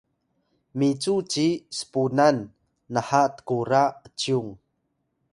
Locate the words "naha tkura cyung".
2.93-4.51